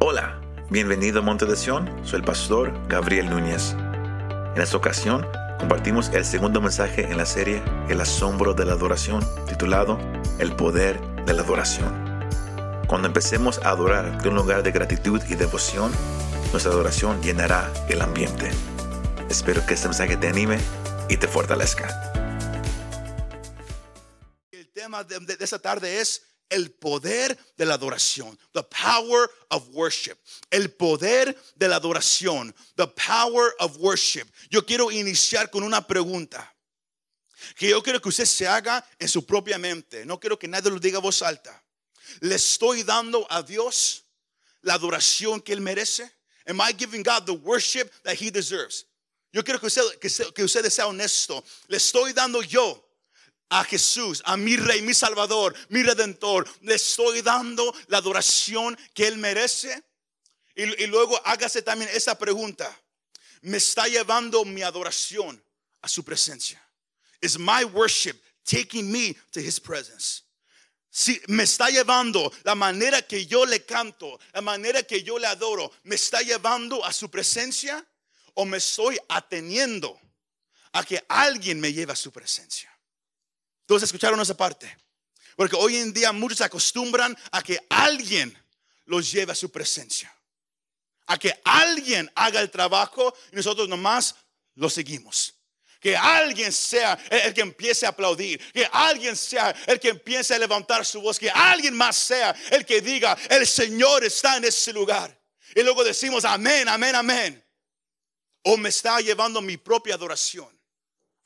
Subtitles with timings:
[0.00, 3.72] Hola, bienvenido a Monte de Sion, soy el pastor Gabriel Núñez.
[4.54, 5.26] En esta ocasión
[5.58, 9.98] compartimos el segundo mensaje en la serie El asombro de la adoración, titulado
[10.38, 11.92] El poder de la adoración.
[12.86, 15.90] Cuando empecemos a adorar de un lugar de gratitud y devoción,
[16.52, 18.52] nuestra adoración llenará el ambiente.
[19.28, 20.58] Espero que este mensaje te anime
[21.08, 21.88] y te fortalezca.
[24.52, 28.38] El tema de, de, esta tarde es el poder de la adoración.
[28.52, 30.16] The power of worship.
[30.50, 32.54] El poder de la adoración.
[32.76, 34.26] The power of worship.
[34.50, 36.54] Yo quiero iniciar con una pregunta
[37.56, 40.04] que yo quiero que usted se haga en su propia mente.
[40.04, 41.62] No quiero que nadie lo diga a voz alta.
[42.20, 44.04] ¿Le estoy dando a Dios
[44.62, 46.10] la adoración que Él merece?
[46.46, 48.86] Am I giving God the worship that He deserves?
[49.32, 49.82] Yo quiero que usted,
[50.34, 51.44] que, usted sea honesto.
[51.68, 52.87] ¿Le estoy dando yo
[53.50, 56.48] a Jesús, a mi Rey, mi Salvador, mi Redentor?
[56.62, 59.82] ¿Le estoy dando la adoración que Él merece?
[60.54, 62.68] Y, luego hágase también esa pregunta.
[63.42, 65.42] ¿Me está llevando mi adoración
[65.82, 66.60] a su presencia?
[67.20, 70.22] Is my worship taking me to His presence?
[70.90, 75.28] Si me está llevando la manera que yo le canto, la manera que yo le
[75.28, 77.86] adoro, me está llevando a su presencia
[78.34, 80.00] o me estoy ateniendo
[80.72, 82.76] a que alguien me lleve a su presencia.
[83.68, 84.74] Todos escucharon esa parte.
[85.36, 88.36] Porque hoy en día muchos acostumbran a que alguien
[88.86, 90.10] los lleve a su presencia.
[91.06, 94.14] A que alguien haga el trabajo y nosotros nomás
[94.54, 95.34] lo seguimos.
[95.80, 98.40] Que alguien sea el que empiece a aplaudir.
[98.52, 101.18] Que alguien sea el que empiece a levantar su voz.
[101.18, 105.14] Que alguien más sea el que diga, el Señor está en ese lugar.
[105.54, 107.46] Y luego decimos, amén, amén, amén.
[108.44, 110.58] O me está llevando mi propia adoración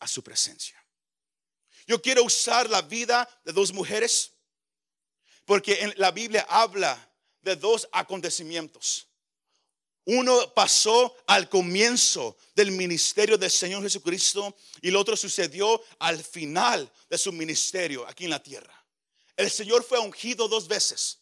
[0.00, 0.81] a su presencia.
[1.86, 4.32] Yo quiero usar la vida de dos mujeres.
[5.44, 6.96] Porque en la Biblia habla
[7.42, 9.08] de dos acontecimientos.
[10.04, 16.90] Uno pasó al comienzo del ministerio del Señor Jesucristo y el otro sucedió al final
[17.08, 18.74] de su ministerio aquí en la tierra.
[19.36, 21.20] El Señor fue ungido dos veces.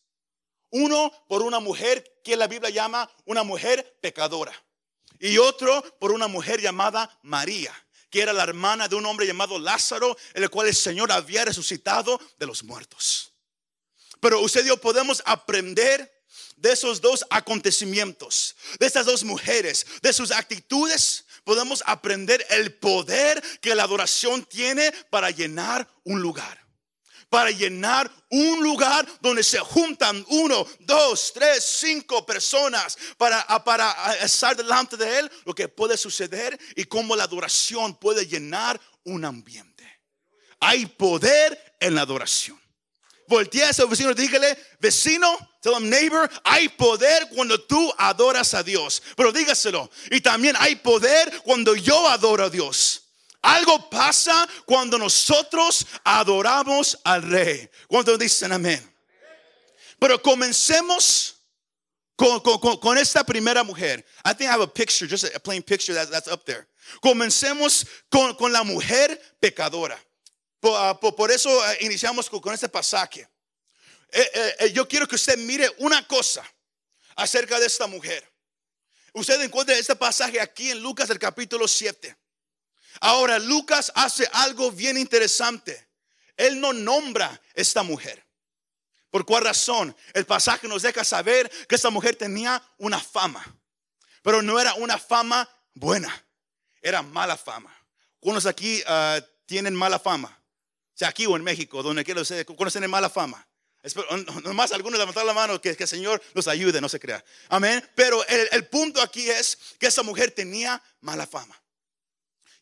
[0.70, 4.54] Uno por una mujer que la Biblia llama una mujer pecadora.
[5.18, 7.74] Y otro por una mujer llamada María,
[8.10, 12.20] que era la hermana de un hombre llamado Lázaro, el cual el Señor había resucitado
[12.38, 13.32] de los muertos.
[14.20, 16.20] Pero usted y podemos aprender
[16.56, 23.42] de esos dos acontecimientos, de estas dos mujeres, de sus actitudes, podemos aprender el poder
[23.60, 26.59] que la adoración tiene para llenar un lugar.
[27.30, 33.46] Para llenar un lugar donde se juntan uno, dos, tres, cinco personas para,
[34.20, 39.24] estar delante de Él, lo que puede suceder y cómo la adoración puede llenar un
[39.24, 39.70] ambiente.
[40.60, 42.60] Hay poder en la adoración.
[43.26, 48.64] Voltea a ese vecino dígale, vecino, tell him neighbor, hay poder cuando tú adoras a
[48.64, 49.00] Dios.
[49.16, 49.88] Pero dígaselo.
[50.10, 53.09] Y también hay poder cuando yo adoro a Dios.
[53.42, 57.68] Algo pasa cuando nosotros adoramos al Rey.
[57.88, 58.86] Cuando dicen amén.
[59.98, 61.36] Pero comencemos
[62.16, 64.04] con, esta primera mujer.
[64.24, 66.66] I think I have a picture, just a plain picture that, that's up there.
[67.02, 69.98] Comencemos con, la mujer pecadora.
[70.60, 73.26] Por, por eso uh, iniciamos con, este pasaje.
[74.12, 76.44] Eh, eh, yo quiero que usted mire una cosa
[77.16, 78.26] acerca de esta mujer.
[79.14, 82.16] Usted encuentra este pasaje aquí en Lucas el capítulo 7.
[83.00, 85.88] Ahora Lucas hace algo bien interesante.
[86.36, 88.24] Él no nombra esta mujer.
[89.10, 89.96] ¿Por cuál razón?
[90.14, 93.44] El pasaje nos deja saber que esta mujer tenía una fama.
[94.22, 96.24] Pero no era una fama buena.
[96.80, 97.74] Era mala fama.
[98.20, 100.40] ¿Cuántos aquí uh, tienen mala fama?
[101.00, 103.46] sea, aquí o en México, donde quiera ustedes, conocen mala fama.
[104.44, 107.24] Nomás algunos levantar la mano, que, el Señor los ayude, no se crea.
[107.48, 107.82] Amén.
[107.94, 111.59] Pero el, el, punto aquí es que esa mujer tenía mala fama.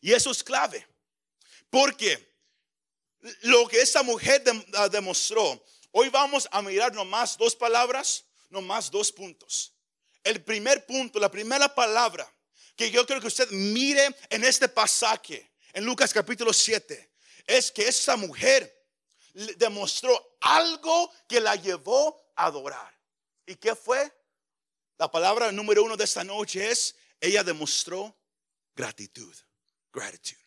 [0.01, 0.85] Y eso es clave.
[1.69, 2.29] Porque
[3.41, 9.11] lo que esa mujer uh, demostró, hoy vamos a mirar nomás dos palabras, nomás dos
[9.11, 9.73] puntos.
[10.23, 12.31] El primer punto, la primera palabra
[12.75, 17.11] que yo quiero que usted mire en este pasaje, en Lucas capítulo 7
[17.45, 18.73] es que esa mujer
[19.57, 22.97] demostró algo que la llevó a adorar.
[23.45, 24.11] ¿Y qué fue?
[24.97, 28.15] La palabra número uno de esta noche es, ella demostró
[28.75, 29.35] gratitud.
[29.91, 30.37] Gratitud.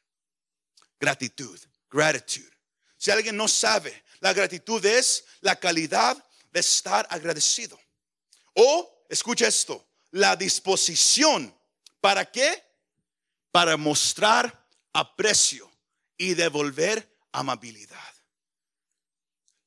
[0.99, 1.61] Gratitud.
[1.91, 2.53] Gratitud.
[2.97, 6.17] Si alguien no sabe, la gratitud es la calidad
[6.53, 7.79] de estar agradecido.
[8.55, 11.53] O, escucha esto, la disposición.
[12.01, 12.63] ¿Para qué?
[13.51, 15.71] Para mostrar aprecio
[16.17, 17.99] y devolver amabilidad.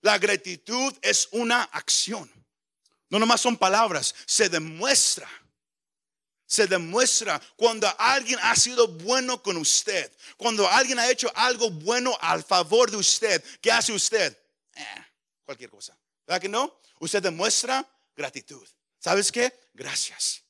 [0.01, 2.31] La gratitud es una acción.
[3.09, 5.29] No nomás son palabras, se demuestra.
[6.47, 12.15] Se demuestra cuando alguien ha sido bueno con usted, cuando alguien ha hecho algo bueno
[12.21, 13.43] al favor de usted.
[13.61, 14.37] ¿Qué hace usted?
[14.75, 15.05] Eh,
[15.43, 15.97] cualquier cosa.
[16.27, 16.79] ¿Verdad que no?
[16.99, 18.67] Usted demuestra gratitud.
[18.99, 19.53] ¿Sabes qué?
[19.73, 20.43] Gracias.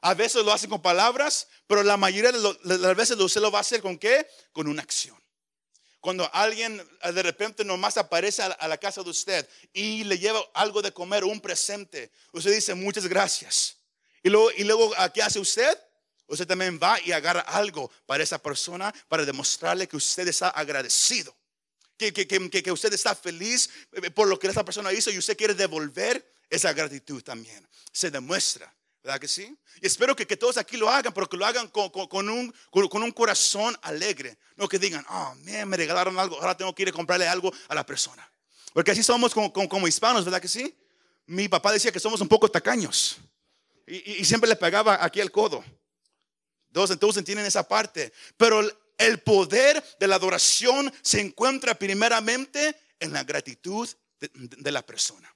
[0.00, 3.58] A veces lo hace con palabras, pero la mayoría de las veces usted lo va
[3.58, 4.26] a hacer con qué?
[4.52, 5.20] Con una acción.
[6.00, 10.40] Cuando alguien eh, de repente nomás aparece a la casa de usted y le lleva
[10.54, 13.76] algo de comer, un presente, usted dice muchas gracias.
[14.22, 15.78] Y luego, y luego ¿qué hace usted?
[16.26, 21.36] Usted también va y agarra algo para esa persona para demostrarle que usted está agradecido.
[21.96, 25.18] Que, que, que, que, usted está feliz eh, por lo que esa persona hizo y
[25.18, 27.68] usted quiere devolver esa gratitud también.
[27.92, 28.74] Se demuestra.
[29.02, 29.56] ¿Verdad que sí?
[29.80, 32.54] Y espero que, que todos aquí lo hagan, pero que lo hagan con, con, un,
[32.70, 34.38] con, un, corazón alegre.
[34.56, 37.74] No que digan, oh, me regalaron algo, ahora tengo que ir a comprarle algo a
[37.74, 38.30] la persona.
[38.72, 40.76] Porque así somos como, como, hispanos, ¿verdad que sí?
[41.26, 43.16] Mi papá decía que somos un poco tacaños.
[43.90, 45.64] Y, siempre le pegaba aquí el codo.
[46.68, 48.12] Entonces, entonces tienen esa parte.
[48.36, 48.60] Pero
[48.96, 53.88] el poder de la adoración se encuentra primeramente en la gratitud
[54.20, 55.34] de la persona.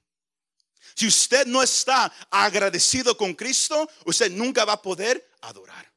[0.95, 5.93] Si usted no está agradecido con Cristo, usted nunca va a poder adorar.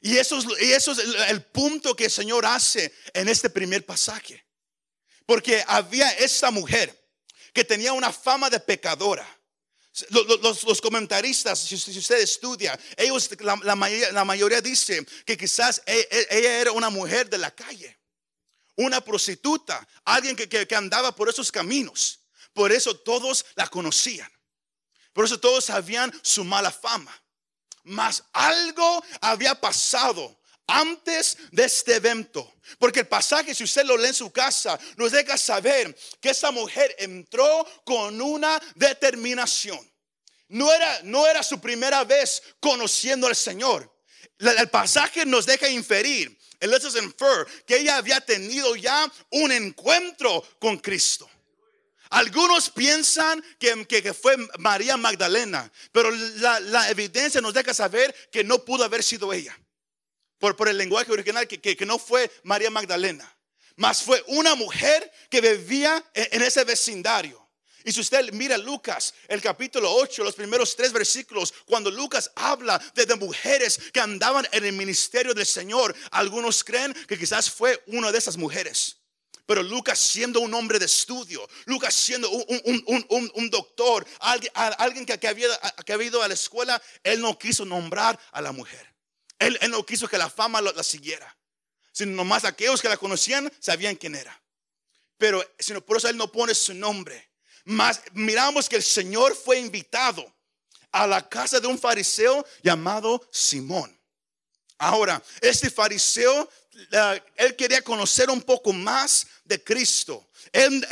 [0.00, 0.98] Y eso es, y eso es
[1.28, 4.44] el, punto que el Señor hace en este primer pasaje.
[5.26, 6.98] Porque había esta mujer
[7.52, 9.26] que tenía una fama de pecadora.
[10.08, 16.72] Los, comentaristas, si, usted estudia, ellos, la, mayoría, dice que quizás e, e, ella, era
[16.72, 17.98] una mujer de la calle,
[18.76, 22.20] una prostituta, alguien que andaba por esos caminos.
[22.54, 24.30] Por eso todos la conocían.
[25.12, 27.14] Por eso todos sabían su mala fama.
[27.84, 32.54] Mas algo había pasado antes de este evento.
[32.78, 36.50] Porque el pasaje, si usted lo lee en su casa, nos deja saber que esa
[36.50, 39.78] mujer entró con una determinación.
[40.48, 43.90] No era, no era su primera vez conociendo al Señor.
[44.38, 46.94] El pasaje nos deja inferir, el lets us
[47.66, 51.28] que ella había tenido ya un encuentro con Cristo.
[52.10, 58.84] Algunos piensan que, fue María Magdalena, pero la, evidencia nos deja saber que no pudo
[58.84, 59.58] haber sido ella.
[60.42, 63.32] Por, el lenguaje original, que, no fue María Magdalena,
[63.76, 67.48] mas fue una mujer que vivía en, ese vecindario.
[67.84, 72.76] Y si usted mira Lucas, el capítulo 8, los primeros tres versículos, cuando Lucas habla
[72.92, 78.10] de, mujeres que andaban en el ministerio del Señor, algunos creen que quizás fue una
[78.10, 78.96] de esas mujeres.
[79.46, 86.20] Pero Lucas siendo un hombre de estudio, Lucas siendo un, doctor, alguien, que había ido
[86.20, 88.91] a la escuela, él no quiso nombrar a la mujer.
[89.46, 91.36] Él, no quiso que la fama la, siguiera.
[91.92, 94.40] Sino nomás aquellos que la conocían sabían quién era.
[95.18, 97.30] Pero sino por eso él no pone su nombre.
[97.64, 100.32] Mas miramos que el Señor fue invitado
[100.90, 103.96] a la casa de un fariseo llamado Simón.
[104.78, 106.48] Ahora, este fariseo
[107.36, 110.28] él quería conocer un poco más de Cristo.
[110.52, 110.86] Él,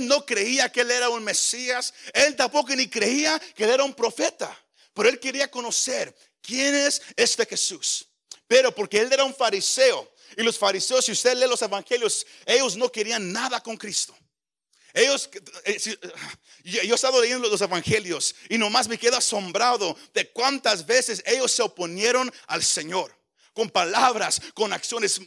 [0.00, 1.92] no creía que él era un Mesías.
[2.12, 4.56] Él tampoco ni creía que él era un profeta.
[4.94, 6.14] Pero él quería conocer
[6.46, 8.06] quién es este Jesús.
[8.46, 10.12] Pero porque él era un fariseo.
[10.36, 14.16] Y los fariseos, si usted lee los evangelios, ellos no querían nada con Cristo.
[14.92, 15.28] Ellos,
[15.64, 15.78] eh,
[16.64, 21.52] yo he estado leyendo los evangelios y nomás me quedo asombrado de cuántas veces ellos
[21.52, 23.14] se oponieron al Señor
[23.56, 25.18] con palabras, con acciones.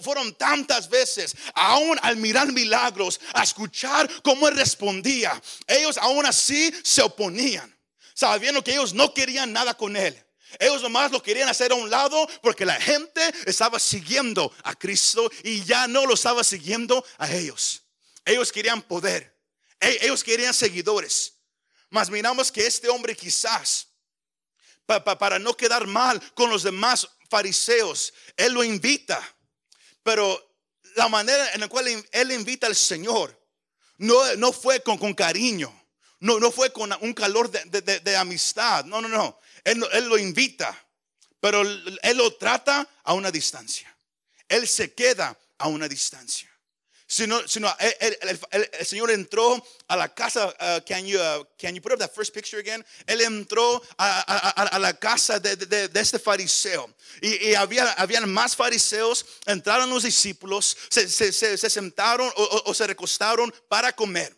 [0.00, 6.72] fueron tantas veces, aún al mirar milagros, a escuchar cómo él respondía, ellos aún así
[6.82, 7.78] se oponían,
[8.14, 10.18] sabiendo que ellos no querían nada con él.
[10.58, 15.30] Ellos nomás lo querían hacer a un lado porque la gente estaba siguiendo a Cristo
[15.42, 17.82] y ya no lo estaba siguiendo a ellos.
[18.24, 19.38] Ellos querían poder,
[19.80, 21.34] e, ellos querían seguidores.
[21.90, 23.88] Mas miramos que este hombre quizás,
[24.86, 29.22] para no quedar mal con los demás fariseos, Él lo invita,
[30.02, 30.56] pero
[30.96, 33.40] la manera en la cual Él invita al Señor
[33.98, 35.72] no, no fue con, con cariño,
[36.20, 40.18] no, no fue con un calor de, de, amistad, no, no, no, él, él lo
[40.18, 40.76] invita,
[41.40, 43.94] pero Él lo trata a una distancia,
[44.48, 46.54] Él se queda a una distancia
[47.14, 50.48] sino, sino el, el, Señor entró a la casa.
[50.48, 52.84] Uh, can, you, uh, can you put up that first picture again?
[53.06, 56.92] Él entró a, a, a la casa de, de, de, este fariseo.
[57.20, 59.24] Y, y había habían más fariseos.
[59.46, 64.36] Entraron los discípulos, se, se, se, se sentaron o, o, se recostaron para comer.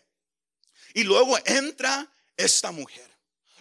[0.93, 3.06] Y luego entra esta mujer.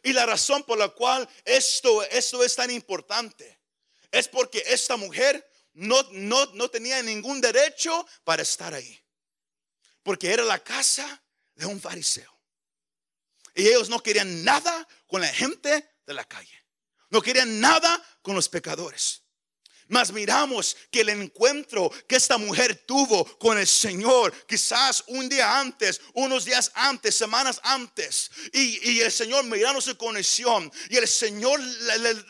[0.07, 3.59] Y la razón por la cual esto, esto es tan importante
[4.13, 9.05] es porque esta mujer no, no, no tenía ningún derecho para estar ahí.
[10.05, 11.21] Porque era la casa
[11.57, 12.33] de un fariseo.
[13.57, 16.65] Y ellos no querían nada con la gente de la calle.
[17.11, 19.25] No querían nada con los pecadores.
[19.89, 25.61] Mas miramos que el encuentro que esta mujer tuvo con el Señor, quizás un día
[25.61, 31.61] antes, unos días antes, semanas antes, y, el Señor mirando su conexión, y el Señor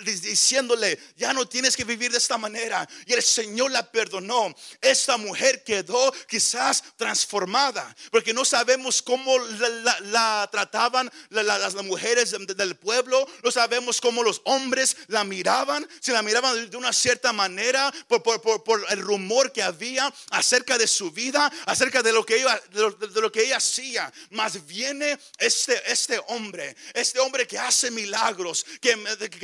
[0.04, 4.54] diciéndole, ya no tienes que vivir de esta manera, y el Señor la perdonó.
[4.82, 13.26] Esta mujer quedó quizás transformada, porque no sabemos cómo la, trataban las, mujeres del pueblo,
[13.42, 17.92] no sabemos cómo los hombres la miraban, si la miraban de una cierta manera manera,
[18.08, 22.60] por, por, el rumor que había acerca de su vida, acerca de lo que ella,
[22.72, 24.12] de lo, que ella hacía.
[24.30, 28.96] Mas viene este, este hombre, este hombre que hace milagros, que,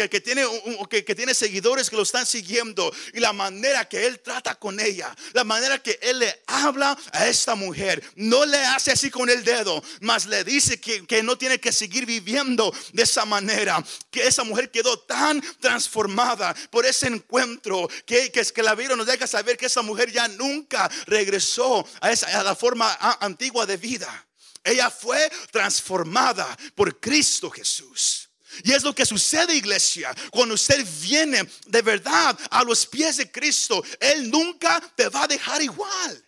[0.08, 0.44] que, tiene,
[0.90, 4.80] que, que tiene seguidores que lo están siguiendo, y la manera que él trata con
[4.80, 9.30] ella, la manera que él le habla a esta mujer, no le hace así con
[9.30, 13.82] el dedo, mas le dice que, que no tiene que seguir viviendo de esa manera,
[14.10, 19.26] que esa mujer quedó tan transformada por ese encuentro que, que la Biblia nos deja
[19.26, 24.26] saber que esa mujer ya nunca regresó a, esa, a la forma antigua de vida.
[24.64, 28.28] Ella fue transformada por Cristo Jesús.
[28.64, 33.30] Y es lo que sucede, iglesia, cuando usted viene de verdad a los pies de
[33.30, 33.82] Cristo.
[33.98, 36.24] Él nunca te va a dejar igual.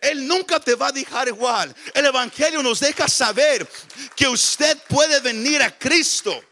[0.00, 1.74] Él nunca te va a dejar igual.
[1.94, 3.68] El Evangelio nos deja saber
[4.14, 6.42] que usted puede venir a Cristo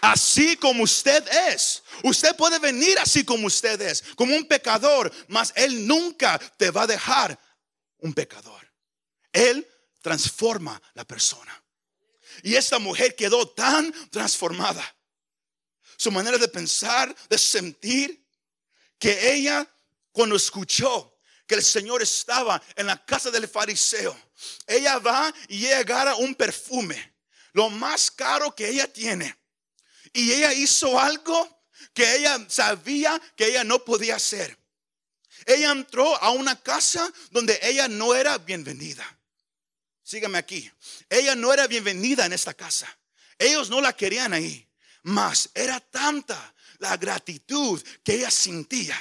[0.00, 1.82] así como usted es.
[2.02, 6.82] Usted puede venir así como usted es, como un pecador, mas Él nunca te va
[6.82, 7.38] a dejar
[7.98, 8.70] un pecador.
[9.32, 9.66] Él
[10.02, 11.62] transforma la persona.
[12.42, 14.84] Y esta mujer quedó tan transformada.
[15.96, 18.26] Su manera de pensar, de sentir,
[18.98, 19.68] que ella
[20.12, 24.18] cuando escuchó que el Señor estaba en la casa del fariseo,
[24.66, 27.14] ella va y ella agarra un perfume,
[27.52, 29.36] lo más caro que ella tiene
[30.16, 34.58] y ella hizo algo que ella sabía que ella no podía hacer.
[35.44, 39.04] Ella entró a una casa donde ella no era bienvenida.
[40.02, 40.70] Sígame aquí.
[41.10, 42.88] Ella no era bienvenida en esta casa.
[43.38, 44.66] Ellos no la querían ahí.
[45.02, 48.98] Mas era tanta la gratitud que ella sentía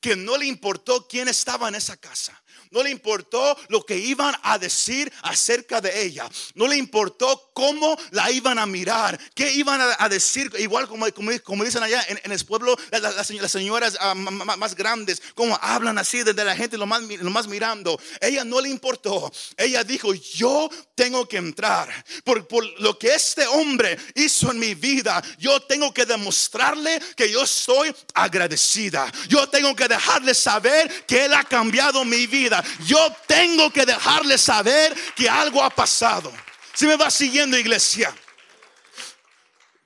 [0.00, 2.42] que no le importó quién estaba en esa casa.
[2.70, 6.28] No le importó lo que iban a decir acerca de ella.
[6.54, 9.18] No le importó cómo la iban a mirar.
[9.34, 10.50] Qué iban a, decir.
[10.58, 11.06] Igual como,
[11.44, 16.44] como, dicen allá en, el pueblo, las, señoras ah, más grandes, como hablan así desde
[16.44, 18.00] la gente lo más, lo más mirando.
[18.20, 19.30] Ella no le importó.
[19.56, 21.88] Ella dijo, yo tengo que entrar.
[22.24, 27.30] Por, por lo que este hombre hizo en mi vida, yo tengo que demostrarle que
[27.30, 29.10] yo soy agradecida.
[29.28, 32.57] Yo tengo que dejarle saber que Él ha cambiado mi vida.
[32.84, 36.32] Yo tengo que dejarle saber que algo ha pasado.
[36.74, 38.14] Si me va siguiendo, iglesia.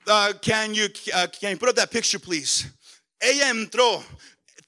[0.05, 2.65] Uh, can you uh, can you put up that picture, please?
[3.21, 4.03] Ella entró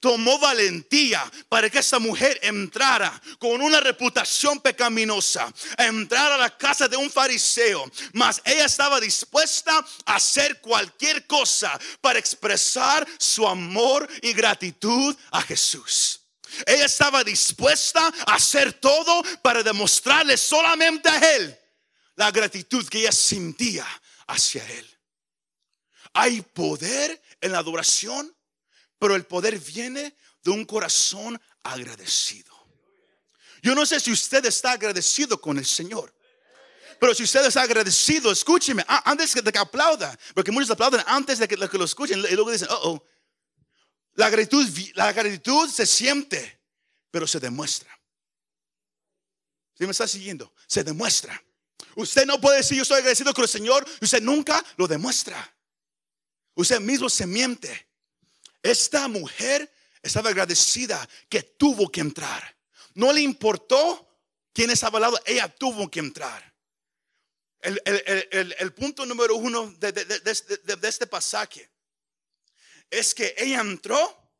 [0.06, 6.86] tomó valentía para que esa mujer entrara con una reputación pecaminosa, entrar a la casa
[6.86, 14.08] de un fariseo, mas ella estaba dispuesta a hacer cualquier cosa para expresar su amor
[14.22, 16.20] y gratitud a Jesús.
[16.66, 21.58] Ella estaba dispuesta a hacer todo para demostrarle solamente a Él
[22.14, 23.86] la gratitud que ella sentía
[24.26, 24.98] hacia Él.
[26.14, 28.36] Hay poder en la adoración
[28.98, 32.54] pero el poder viene de un corazón agradecido.
[33.62, 36.14] Yo no sé si usted está agradecido con el Señor.
[36.98, 41.46] Pero si usted está agradecido, escúcheme, antes de que aplauda, porque muchos aplauden antes de
[41.46, 43.04] que, lo escuchen y luego dicen, oh, oh,
[44.16, 46.60] la gratitud, la gratitud se siente,
[47.10, 47.96] pero se demuestra.
[49.78, 51.42] Si me está siguiendo, se demuestra.
[51.94, 55.54] Usted no puede decir yo estoy agradecido con el Señor, usted nunca lo demuestra.
[56.54, 57.88] Usted mismo se miente.
[58.62, 59.70] Esta mujer
[60.02, 62.56] estaba agradecida que tuvo que entrar.
[62.94, 64.08] No le importó
[64.54, 66.54] quién estaba al lado, ella tuvo que entrar.
[67.60, 71.70] El, punto número uno de, este pasaje
[72.90, 74.30] es que ella entró,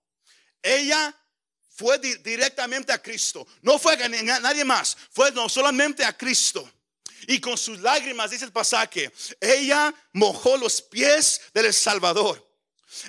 [0.63, 1.15] ella
[1.69, 3.47] fue directamente a Cristo.
[3.63, 6.69] No fue a nadie más, fue no solamente a Cristo.
[7.29, 12.45] Y con sus lágrimas, dice el pasaje, ella mojó los pies del Salvador.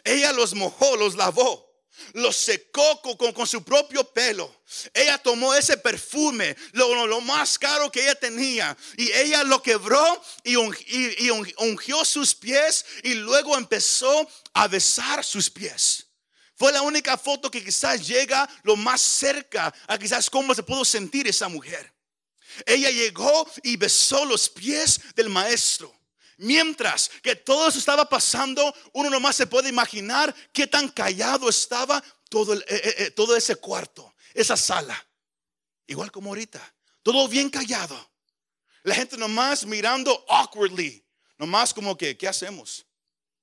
[0.03, 1.66] Ella los mojó, los lavó,
[2.13, 4.63] los secó con, su propio pelo.
[4.93, 10.55] Ella tomó ese perfume, lo, más caro que ella tenía, y ella lo quebró y,
[10.55, 16.05] y, ungió sus pies y luego empezó a besar sus pies.
[16.55, 20.83] Fue la única foto que quizás llega lo más cerca a quizás cómo se pudo
[20.83, 21.93] sentir esa mujer.
[22.65, 25.96] Ella llegó y besó los pies del maestro.
[26.37, 32.03] Mientras que todo eso estaba pasando, uno nomás se puede imaginar qué tan callado estaba
[32.29, 35.07] todo, el, eh, eh, todo ese cuarto, esa sala.
[35.87, 36.61] Igual como ahorita,
[37.01, 38.11] todo bien callado.
[38.83, 41.03] La gente nomás mirando awkwardly,
[41.37, 42.85] nomás como que, ¿qué hacemos?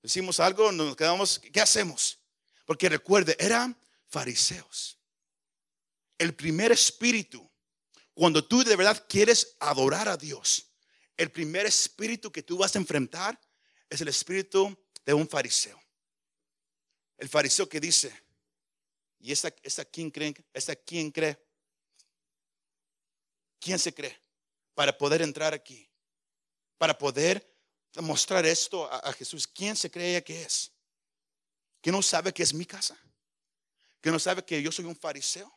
[0.00, 2.20] Decimos algo, nos quedamos, ¿qué hacemos?
[2.64, 4.98] Porque recuerde, eran fariseos.
[6.16, 7.50] El primer espíritu,
[8.14, 10.68] cuando tú de verdad quieres adorar a Dios,
[11.16, 13.40] el primer espíritu que tú vas a enfrentar
[13.88, 15.80] es el espíritu de un fariseo.
[17.16, 18.12] El fariseo que dice,
[19.20, 20.34] ¿y esta, esta quién cree?
[20.52, 21.38] ¿Esta quién cree?
[23.60, 24.20] ¿Quién se cree?
[24.74, 25.88] Para poder entrar aquí,
[26.76, 27.54] para poder
[28.02, 29.46] mostrar esto a, Jesús.
[29.46, 30.72] ¿Quién se cree que es?
[31.80, 32.98] ¿Que no sabe que es mi casa?
[34.00, 35.50] ¿Que no sabe que yo soy un fariseo?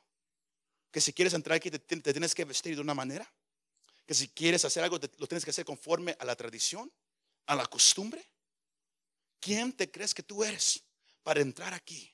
[0.91, 3.27] ¿Que si quieres entrar aquí te tienes que vestir de una manera?
[4.07, 6.91] Que si quieres hacer algo, lo tienes que hacer conforme a la tradición,
[7.45, 8.25] a la costumbre.
[9.39, 10.81] ¿Quién te crees que tú eres
[11.23, 12.09] para entrar aquí?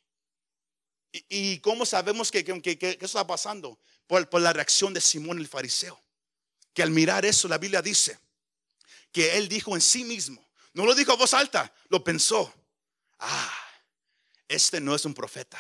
[1.12, 3.80] ¿Y, cómo sabemos que, eso está pasando?
[4.08, 6.02] Por, por la reacción de Simón el fariseo.
[6.74, 8.18] Que al mirar eso, la Biblia dice
[9.12, 12.52] que él dijo en sí mismo, no lo dijo a voz alta, lo pensó.
[13.20, 13.54] Ah,
[14.48, 15.60] este no es un profeta.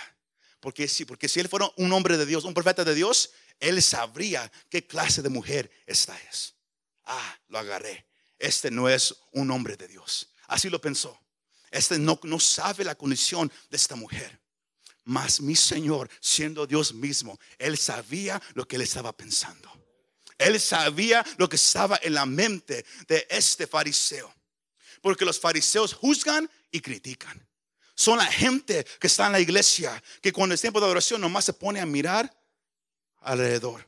[0.60, 3.82] Porque si, porque si él fuera un hombre de Dios, un profeta de Dios, él
[3.82, 6.56] sabría qué clase de mujer esta es.
[7.06, 8.06] Ah, lo agarré.
[8.40, 10.34] Este no es un hombre de Dios.
[10.48, 11.20] Así lo pensó.
[11.72, 14.40] Este no, no sabe la condición de esta mujer.
[15.06, 19.72] Mas mi Señor, siendo Dios mismo, Él sabía lo que Él estaba pensando.
[20.38, 24.34] Él sabía lo que estaba en la mente de este fariseo.
[25.02, 27.48] Porque los fariseos juzgan y critican.
[27.96, 31.46] Son la gente que está en la iglesia, que cuando es tiempo de adoración nomás
[31.46, 32.34] se pone a mirar
[33.24, 33.88] alrededor.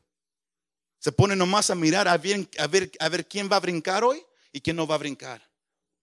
[1.00, 4.04] Se pone nomás a mirar a ver, a, ver, a ver quién va a brincar
[4.04, 5.48] hoy y quién no va a brincar.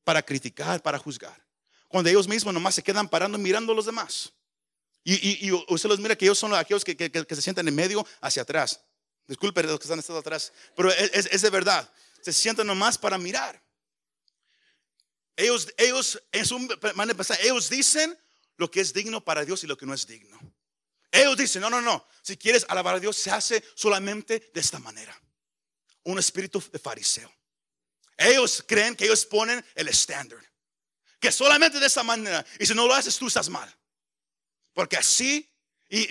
[0.05, 1.45] Para criticar, para juzgar.
[1.89, 4.33] Cuando ellos mismos nomás se quedan parando mirando a los demás.
[5.05, 8.81] Y, usted los mira que ellos son aquellos que, se sientan en medio hacia atrás.
[9.27, 11.93] Disculpe los que están estado atrás, pero es, de verdad.
[12.23, 13.61] Se sientan nomás para mirar.
[15.35, 16.59] Ellos, ellos, en su
[16.95, 18.17] manera ellos dicen
[18.57, 20.39] lo que es digno para Dios y lo que no es digno.
[21.13, 22.09] Ellos dicen, no, no, no.
[22.23, 25.17] Si quieres alabar a Dios, se hace solamente de esta manera.
[26.05, 27.31] Un espíritu de fariseo.
[28.17, 30.41] Ellos creen que ellos ponen el estándar.
[31.21, 32.45] Que solamente de esta manera.
[32.59, 33.73] Y si no lo haces, tú estás mal.
[34.73, 35.53] Porque así,
[35.91, 36.09] y,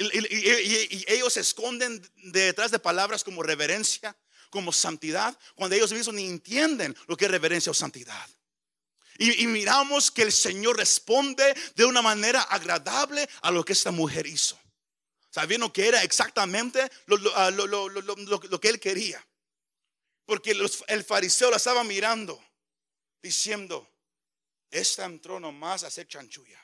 [1.07, 4.15] ellos se esconden detrás de palabras como reverencia,
[4.51, 8.29] como santidad, cuando ellos mismos ni entienden lo que es reverencia o santidad.
[9.17, 13.89] Y, y, miramos que el Señor responde de una manera agradable a lo que esta
[13.89, 14.61] mujer hizo
[15.31, 16.81] sabiendo que era exactamente
[17.35, 19.25] ah, lo, que él quería.
[20.25, 20.51] Porque
[20.87, 22.41] el fariseo la estaba mirando,
[23.21, 23.91] diciendo,
[24.69, 26.61] esta entró nomás a hacer chanchulla,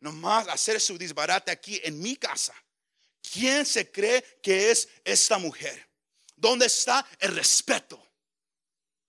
[0.00, 2.54] nomás a hacer su disbarate aquí en mi casa.
[3.32, 5.88] ¿Quién se cree que es esta mujer?
[6.36, 8.02] ¿Dónde está el respeto?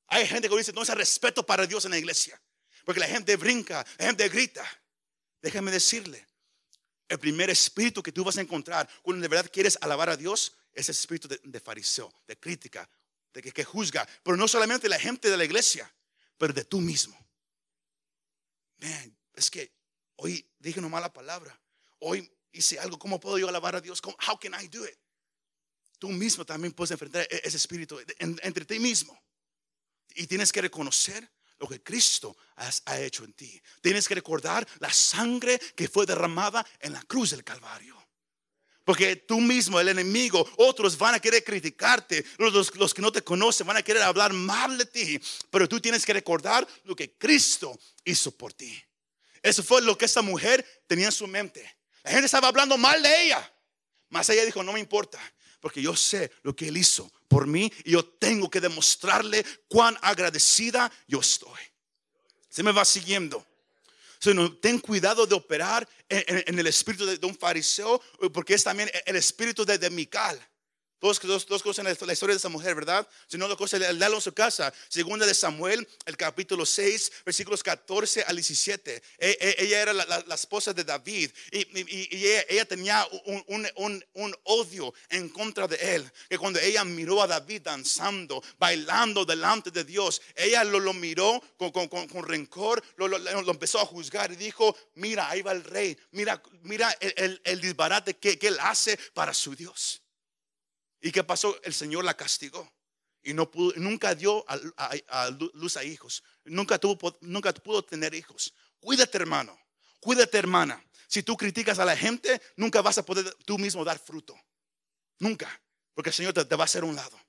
[0.08, 2.40] Hay gente que dice, no hay respeto para Dios en la iglesia.
[2.86, 4.66] Porque la gente brinca, la gente grita.
[5.42, 6.28] Déjame decirle,
[7.14, 10.56] el primer espíritu que tú vas a encontrar cuando de verdad quieres alabar a Dios
[10.74, 12.90] es el espíritu de, fariseo, de crítica,
[13.32, 14.08] de que, juzga.
[14.24, 15.92] Pero no solamente la gente de la iglesia,
[16.38, 17.16] pero de tú mismo.
[18.80, 19.72] Man, es que
[20.16, 21.60] hoy dije una mala palabra.
[22.00, 22.98] Hoy hice algo.
[22.98, 24.02] ¿Cómo puedo yo alabar a Dios?
[24.28, 24.98] how can I do it?
[26.00, 29.18] Tú mismo también puedes enfrentar e, ese espíritu entre ti mismo.
[30.16, 31.32] Y tienes que reconocer
[31.64, 33.62] lo que Cristo ha hecho en ti.
[33.82, 37.98] Tienes que recordar la sangre que fue derramada en la cruz del Calvario.
[38.84, 42.26] Porque tú mismo, el enemigo, otros van a querer criticarte.
[42.38, 45.22] Los, los, que no te conocen van a querer hablar mal de ti.
[45.50, 48.78] Pero tú tienes que recordar lo que Cristo hizo por ti.
[49.42, 51.78] Eso fue lo que esta mujer tenía en su mente.
[52.04, 53.54] La gente estaba hablando mal de ella.
[54.10, 55.18] Mas ella dijo, no me importa.
[55.62, 59.98] Porque yo sé lo que Él hizo por mí y yo tengo que demostrarle cuán
[60.02, 61.60] agradecida yo estoy.
[62.48, 63.44] Se me va siguiendo.
[64.62, 68.00] ten cuidado de operar en, el espíritu de, un fariseo,
[68.32, 70.40] porque es también el espíritu de, de Mical.
[71.04, 73.06] Todos, todos, conocen la, historia de esa mujer, ¿verdad?
[73.28, 74.74] Si no lo conocen, léalo en su casa.
[74.88, 78.96] Segunda de Samuel, el capítulo 6, versículos 14 al 17.
[78.96, 84.06] E, e, ella era la, esposa de David y, ella, tenía un,
[84.44, 86.10] odio en contra de él.
[86.30, 92.24] Que cuando ella miró a David danzando, bailando delante de Dios, ella lo, miró con,
[92.26, 97.60] rencor, lo, empezó a juzgar y dijo, mira, ahí va el rey, mira, mira el,
[97.60, 100.03] disbarate que él hace para su Dios.
[101.04, 101.60] ¿Y qué pasó?
[101.64, 102.72] El Señor la castigó.
[103.26, 106.24] y no pudo, nunca dio a, luz a hijos.
[106.46, 108.54] Nunca, tuvo, nunca pudo tener hijos.
[108.80, 109.58] Cuídate, hermano.
[110.00, 110.82] Cuídate, hermana.
[111.08, 114.34] Si tú criticas a la gente, nunca vas a poder tú mismo dar fruto.
[115.20, 115.62] Nunca.
[115.94, 117.20] Porque el Señor te, va a hacer un lado.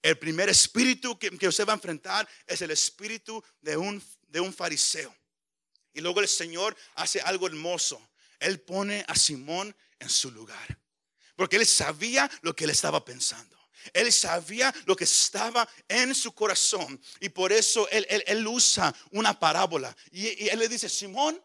[0.00, 4.38] El primer espíritu que, que usted va a enfrentar es el espíritu de un, de
[4.38, 5.14] un fariseo.
[5.92, 8.00] Y luego el Señor hace algo hermoso.
[8.38, 10.83] Él pone a Simón en su lugar.
[11.36, 13.54] Porque él sabía lo que él estaba pensando.
[13.92, 17.00] Él sabía lo que estaba en su corazón.
[17.20, 19.94] Y por eso él, él- él usa una parábola.
[20.10, 21.42] Y, él le dice, Simón,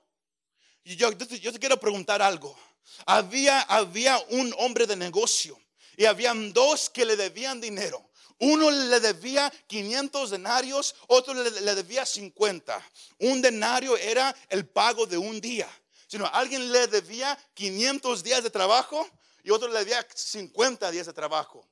[0.85, 2.57] yo, yo te quiero preguntar algo.
[3.05, 5.59] Había, había un hombre de negocio
[5.97, 8.09] y habían dos que le debían dinero.
[8.39, 12.81] Uno le debía 500 denarios, otro le, le debía 50.
[13.19, 15.69] Un denario era el pago de un día.
[16.07, 19.07] Sino alguien le debía 500 días de trabajo
[19.43, 21.67] y otro le debía 50 días de trabajo.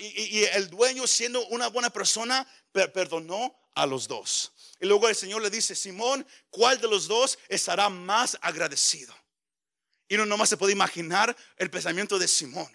[0.00, 4.52] Y, el dueño, siendo una buena persona, per- perdonó a los dos.
[4.80, 9.14] Y luego el Señor le dice, Simón, ¿cuál de los dos estará más agradecido?
[10.08, 12.70] Y uno nomás se puede imaginar el pensamiento de Simón,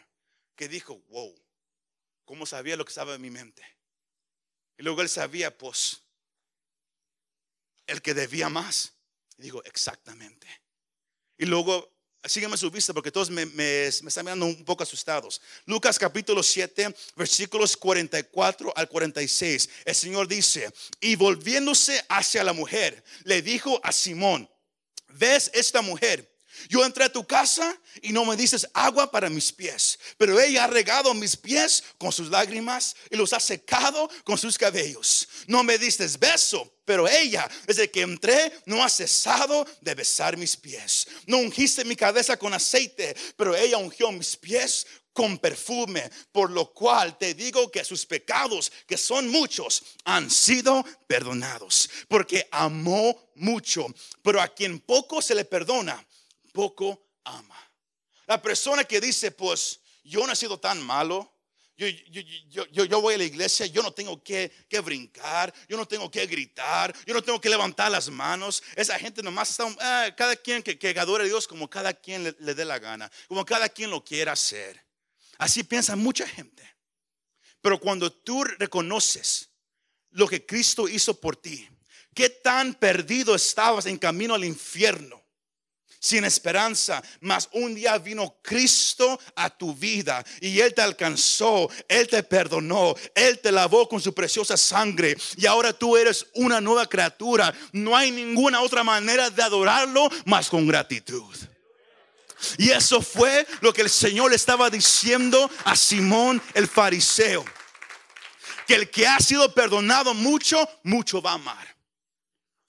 [0.55, 1.33] que dijo, wow,
[2.25, 3.63] ¿cómo sabía lo que estaba en mi mente?
[4.77, 6.01] Y luego él sabía, pues,
[7.87, 8.93] el que debía más.
[9.37, 10.47] Y dijo, exactamente.
[11.37, 11.90] Y luego,
[12.25, 13.43] sígueme su vista porque todos me,
[13.87, 15.41] están mirando un poco asustados.
[15.65, 19.69] Lucas capítulo 7, versículos 44 al 46.
[19.85, 24.49] El Señor dice, y volviéndose hacia la mujer, le dijo a Simón,
[25.09, 26.30] ¿ves esta mujer?
[26.69, 30.65] Yo entré a tu casa y no me dices agua para mis pies, pero ella
[30.65, 35.27] ha regado mis pies con sus lágrimas y los ha secado con sus cabellos.
[35.47, 40.57] No me diste beso, pero ella, desde que entré, no ha cesado de besar mis
[40.57, 41.07] pies.
[41.25, 46.71] No ungiste mi cabeza con aceite, pero ella ungió mis pies con perfume, por lo
[46.73, 53.87] cual te digo que sus pecados, que son muchos, han sido perdonados, porque amó mucho,
[54.21, 56.05] pero a quien poco se le perdona,
[56.51, 57.57] poco ama.
[58.27, 61.29] La persona que dice, pues, yo no he sido tan malo.
[61.77, 62.21] Yo, yo,
[62.67, 66.11] yo, yo, voy a la iglesia, yo no tengo que, que brincar, yo no tengo
[66.11, 68.61] que gritar, yo no tengo que levantar las manos.
[68.75, 72.23] Esa gente nomás está, ah, cada quien que, que adore a Dios como cada quien
[72.23, 74.85] le, le dé la gana, como cada quien lo quiera hacer.
[75.39, 76.63] Así piensa mucha gente.
[77.61, 79.49] Pero cuando tú reconoces
[80.11, 81.67] lo que Cristo hizo por ti,
[82.13, 85.20] qué tan perdido estabas en camino al infierno
[86.01, 92.07] sin esperanza, mas un día vino Cristo a tu vida y Él te alcanzó, Él
[92.07, 96.87] te perdonó, Él te lavó con su preciosa sangre y ahora tú eres una nueva
[96.89, 97.53] criatura.
[97.71, 101.35] No hay ninguna otra manera de adorarlo más con gratitud.
[102.57, 107.45] Y eso fue lo que el Señor le estaba diciendo a Simón el fariseo.
[108.65, 111.71] Que el que ha sido perdonado mucho, mucho va a amar.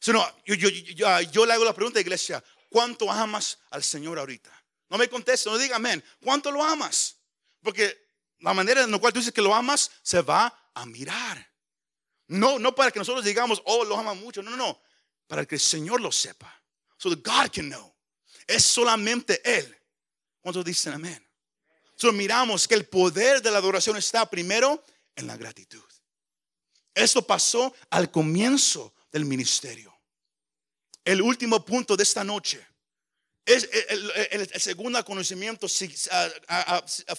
[0.02, 4.50] So, no, yo, yo, le hago la pregunta, iglesia, ¿cuánto amas al Señor ahorita?
[4.88, 6.02] No me conteste, no diga amén.
[6.22, 7.16] ¿Cuánto lo amas?
[7.62, 8.08] Porque
[8.40, 11.48] la manera en la cual tú dices que lo amas se va a mirar.
[12.26, 14.42] No, no para que nosotros digamos, oh, lo ama mucho.
[14.42, 14.82] No, no, no.
[15.26, 16.52] Para que el Señor lo sepa.
[16.96, 17.94] So that God can know.
[18.46, 19.78] Es solamente Él.
[20.40, 21.24] ¿Cuántos dicen amén?
[21.94, 24.82] So miramos que el poder de la adoración está primero
[25.14, 25.84] en la gratitud.
[26.94, 29.91] Esto pasó al comienzo del ministerio.
[31.04, 32.64] El último punto de esta noche
[33.44, 35.66] es el, el- el- segundo conocimiento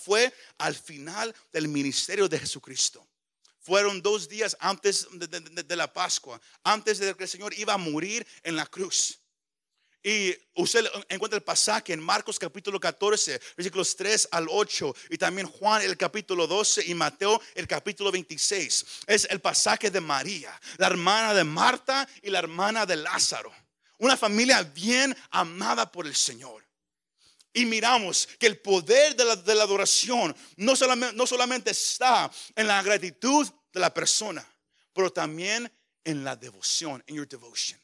[0.01, 3.05] fue al final del ministerio de Jesucristo.
[3.59, 8.25] Fueron dos días antes de la Pascua, antes de que el Señor iba a morir
[8.43, 9.19] en la cruz.
[10.05, 15.47] Y usted encuentra el pasaje en Marcos capítulo 14, versículos 3 al 8, y también
[15.47, 18.85] Juan el capítulo 12 y Mateo el capítulo 26.
[19.07, 23.53] Es el pasaje de María, la hermana de Marta y la hermana de Lázaro.
[24.03, 26.61] Una familia bien amada por el Señor.
[27.53, 32.29] Y miramos que el poder de la, de la adoración no solamente, no solamente está
[32.53, 34.45] en la gratitud de la persona,
[34.91, 35.71] pero también
[36.03, 37.79] en la devoción, en your devotion.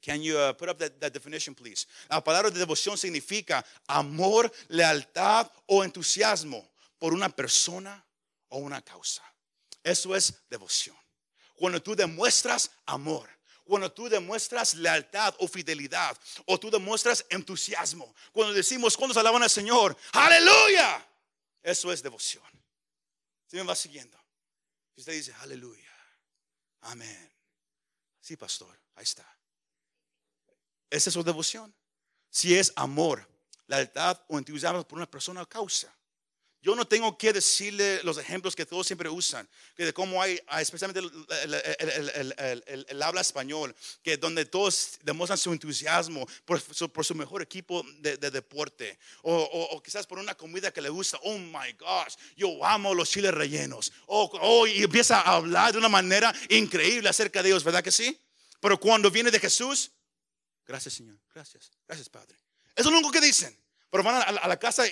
[0.00, 1.86] Can you uh, put up that, that definition, please?
[2.08, 6.66] La palabra de devoción significa amor, lealtad o entusiasmo
[6.98, 8.02] por una persona
[8.48, 9.22] o una causa.
[9.84, 10.96] Eso es devoción.
[11.54, 13.28] Cuando tú demuestras amor,
[13.68, 19.42] cuando tú demuestras lealtad o fidelidad, o tú demuestras entusiasmo, cuando decimos, cuando se alaban
[19.42, 21.06] al Señor, aleluya,
[21.62, 22.42] eso es devoción.
[23.46, 24.18] ¿Sí me va siguiendo?
[24.94, 25.92] Si usted dice, aleluya,
[26.80, 27.30] amén.
[28.20, 29.26] Sí, pastor, ahí está.
[30.88, 31.74] Esa es su devoción.
[32.30, 33.28] Si es amor,
[33.66, 35.94] lealtad o entusiasmo por una persona o causa.
[36.60, 40.40] Yo no tengo que decirle los ejemplos que todos siempre usan, que de cómo hay,
[40.58, 48.16] especialmente el, habla español, que donde todos demuestran su entusiasmo por su, mejor equipo de,
[48.16, 53.08] deporte, o, quizás por una comida que le gusta, oh my gosh, yo amo los
[53.08, 57.84] chiles rellenos, o y empieza a hablar de una manera increíble acerca de ellos, ¿verdad
[57.84, 58.20] que sí?
[58.60, 59.92] Pero cuando viene de Jesús,
[60.66, 62.36] gracias Señor, gracias, gracias Padre.
[62.74, 63.56] Eso es lo único que dicen.
[63.90, 64.84] Pero van a, la casa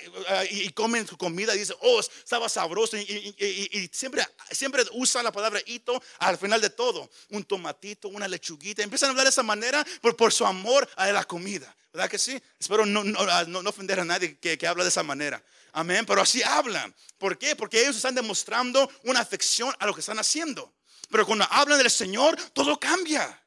[0.50, 2.96] y, comen su comida y dicen, oh, estaba sabroso.
[2.96, 7.10] Y, siempre, siempre usan la palabra hito al final de todo.
[7.30, 8.82] Un tomatito, una lechuguita.
[8.82, 11.74] Empiezan a hablar de esa manera por, por su amor a la comida.
[11.92, 12.40] ¿Verdad que sí?
[12.58, 15.42] Espero no, no, ofender a nadie que, que habla de esa manera.
[15.72, 16.06] Amén.
[16.06, 16.94] Pero así hablan.
[17.18, 17.54] ¿Por qué?
[17.54, 20.74] Porque ellos están demostrando una afección a lo que están haciendo.
[21.10, 23.42] Pero cuando hablan del Señor, todo cambia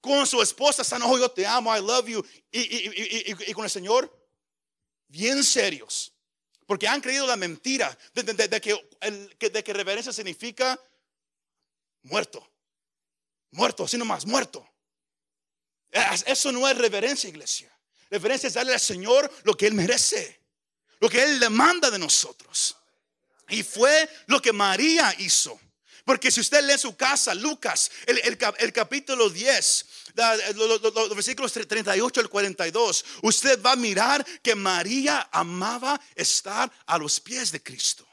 [0.00, 2.24] con su esposa están, oh, yo te amo, I love you.
[2.50, 4.10] Y, con el Señor,
[5.08, 6.12] bien serios.
[6.66, 10.80] Porque han creído la mentira de, que, de que reverencia significa
[12.02, 12.46] muerto.
[13.52, 14.68] Muerto, así nomás, muerto.
[16.26, 17.72] Eso no es reverencia, iglesia.
[18.10, 20.40] Reverencia es darle al Señor lo que Él merece,
[21.00, 22.76] lo que Él demanda de nosotros.
[23.48, 25.58] Y fue lo que María hizo.
[26.06, 29.86] Porque si usted lee su casa, Lucas, el, capítulo 10,
[30.54, 37.18] los, versículos 38 al 42, usted va a mirar que María amaba estar a los
[37.18, 38.06] pies de Cristo.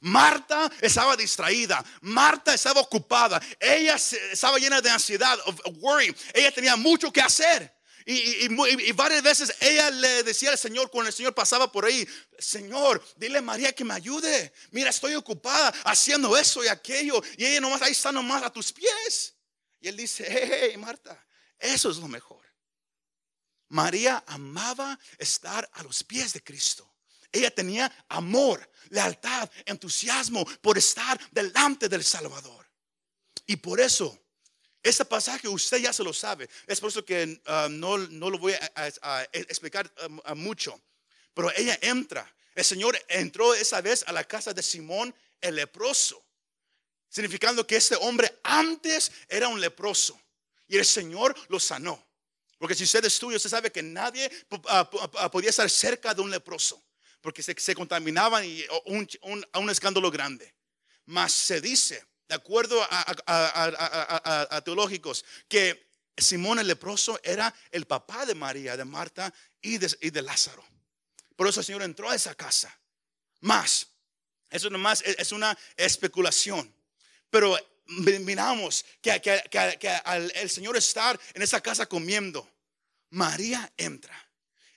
[0.00, 6.74] Marta estaba distraída, Marta estaba ocupada, ella estaba llena de ansiedad, of worry, ella tenía
[6.74, 7.75] mucho que hacer.
[8.08, 12.06] Y, varias veces ella le decía al Señor, cuando el Señor pasaba por ahí,
[12.38, 14.52] Señor, dile a María que me ayude.
[14.70, 17.20] Mira, estoy ocupada haciendo eso y aquello.
[17.36, 19.34] Y ella nomás ahí está nomás a tus pies.
[19.80, 21.26] Y él dice, hey, Marta,
[21.58, 22.46] eso es lo mejor.
[23.70, 26.94] María amaba estar a los pies de Cristo.
[27.32, 32.70] Ella tenía amor, lealtad, entusiasmo por estar delante del Salvador.
[33.46, 34.25] Y por eso
[34.88, 36.48] este pasaje usted ya se lo sabe.
[36.66, 39.92] Es por eso que ah, no, lo voy a, explicar
[40.24, 40.80] ah, mucho.
[41.34, 42.32] Pero ella entra.
[42.54, 46.24] El Señor entró esa vez a la casa de Simón el leproso.
[47.08, 50.20] Significando que este hombre antes era un leproso.
[50.68, 52.04] Y el Señor lo sanó.
[52.58, 54.30] Porque si usted estudia, usted sabe que nadie
[54.68, 56.82] ah, podía estar cerca de un leproso.
[57.20, 60.54] Porque se, contaminaban y un, a un escándalo grande.
[61.06, 68.34] Mas se dice de acuerdo a, teológicos, que Simón el leproso era el papá de
[68.34, 70.64] María, de Marta y de, Lázaro.
[71.36, 72.76] Por eso el Señor entró a esa casa.
[73.40, 73.88] Más,
[74.50, 76.74] eso nomás es una especulación.
[77.30, 79.10] Pero miramos que,
[80.04, 82.48] al el Señor estar en esa casa comiendo,
[83.10, 84.16] María entra.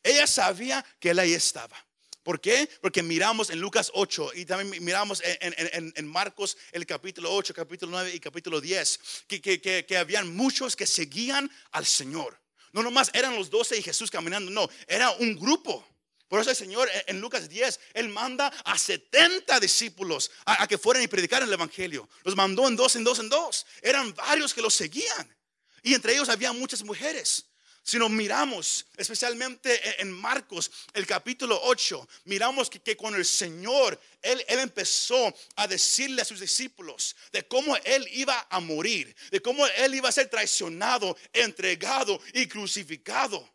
[0.04, 1.86] Ella sabía que él ahí estaba.
[2.24, 2.70] ¿Por qué?
[2.82, 8.14] Porque miramos en Lucas 8 y también miramos en, Marcos el capítulo 8, capítulo 9
[8.14, 12.40] y capítulo 10, que, que, que, habían muchos que seguían al Señor.
[12.74, 15.86] No nomás eran los 12 y Jesús caminando, no, era un grupo.
[16.28, 21.02] Por eso el Señor en Lucas 10, Él manda a 70 discípulos a, que fueran
[21.02, 22.08] y predicaran el Evangelio.
[22.24, 23.66] Los mandó en dos, en dos, en dos.
[23.82, 25.36] Eran varios que los seguían.
[25.82, 27.46] Y entre ellos había muchas mujeres.
[27.84, 34.44] Si nos miramos, especialmente en Marcos, el capítulo 8, miramos que, con el Señor, él,
[34.48, 39.66] él, empezó a decirle a sus discípulos de cómo Él iba a morir, de cómo
[39.66, 43.50] Él iba a ser traicionado, entregado y crucificado.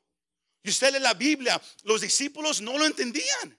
[0.62, 3.58] Y usted lee la Biblia, los discípulos no lo entendían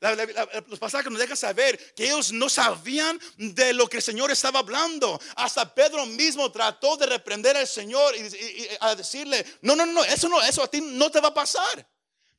[0.00, 4.60] los pasajes nos dejan saber que ellos no sabían de lo que el Señor estaba
[4.60, 5.20] hablando.
[5.36, 10.28] Hasta Pedro mismo trató de reprender al Señor y, a decirle, no, no, no, eso
[10.28, 11.88] no, eso a ti no te va a pasar.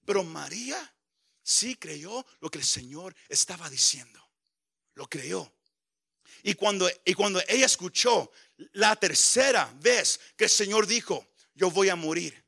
[0.05, 0.93] Pero María
[1.43, 4.19] sí creyó lo que el Señor estaba diciendo.
[4.95, 5.53] Lo creyó.
[6.43, 8.31] Y cuando, y cuando ella escuchó
[8.73, 12.45] la tercera vez que el Señor dijo, yo voy a morir,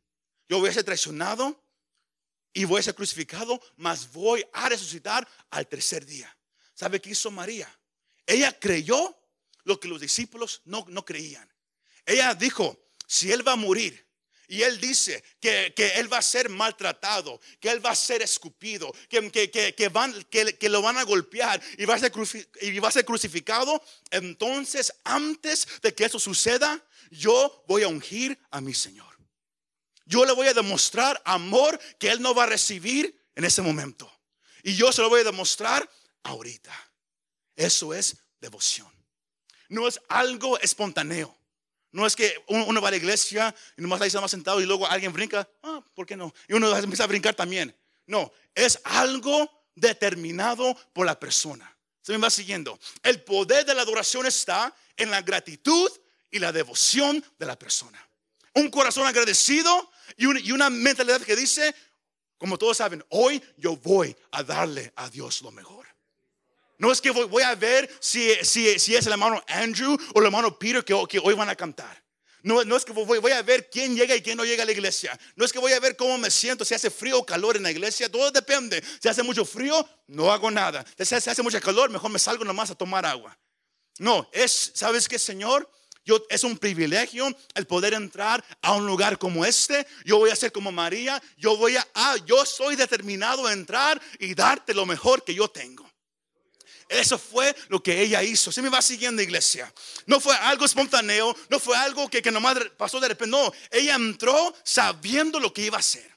[0.47, 1.61] yo voy a ser traicionado,
[2.53, 6.35] y voy a ser crucificado, mas voy a resucitar al tercer día.
[6.73, 7.69] ¿Sabe qué hizo María?
[8.25, 9.17] Ella creyó
[9.63, 11.49] lo que los discípulos no, no creían.
[12.05, 14.07] Ella dijo, si él va a morir,
[14.51, 18.93] y él dice que, él va a ser maltratado, que él va a ser escupido,
[19.07, 22.11] que, que, van, que, lo van a golpear y va a, ser
[22.59, 23.81] y va a ser crucificado.
[24.09, 29.10] Entonces, antes de que eso suceda, yo voy a ungir a mi Señor
[30.05, 34.11] yo le voy a demostrar amor que él no va a recibir en ese momento.
[34.63, 35.89] Y yo se lo voy a demostrar
[36.23, 36.73] ahorita.
[37.55, 38.91] Eso es devoción.
[39.69, 41.37] No es algo espontáneo.
[41.91, 44.65] No es que uno va a la iglesia y nomás ahí está más sentado y
[44.65, 45.47] luego alguien brinca.
[45.61, 46.33] Ah, ¿por qué no?
[46.47, 47.75] Y uno empieza a brincar también.
[48.07, 51.77] No, es algo determinado por la persona.
[52.01, 52.79] Se me va siguiendo.
[53.03, 55.91] El poder de la adoración está en la gratitud
[56.31, 58.07] y la devoción de la persona.
[58.53, 61.73] Un corazón agradecido y, una mentalidad que dice,
[62.37, 65.85] como todos saben, hoy yo voy a darle a Dios lo mejor.
[66.77, 70.25] No es que voy, a ver si, si, si, es el hermano Andrew o el
[70.25, 72.01] hermano Peter que, que hoy van a cantar.
[72.43, 74.71] No, no, es que voy, a ver quién llega y quién no llega a la
[74.71, 75.17] iglesia.
[75.35, 77.63] No es que voy a ver cómo me siento, si hace frío o calor en
[77.63, 78.09] la iglesia.
[78.09, 78.83] Todo depende.
[78.99, 80.83] Si hace mucho frío, no hago nada.
[80.97, 83.37] Si hace, hace mucho calor, mejor me salgo nomás a tomar agua.
[83.99, 85.69] No, es, ¿sabes qué, Señor?
[86.03, 89.85] Yo, es un privilegio el poder entrar a un lugar como este.
[90.03, 91.21] Yo voy a ser como María.
[91.37, 95.47] Yo voy a, ah, yo soy determinado a entrar y darte lo mejor que yo
[95.47, 95.89] tengo.
[96.89, 98.51] Eso fue lo que ella hizo.
[98.51, 99.71] Se me va siguiendo, iglesia.
[100.07, 103.31] No fue algo espontáneo, no fue algo que, que nomás pasó de repente.
[103.31, 106.11] No, ella entró sabiendo lo que iba a hacer.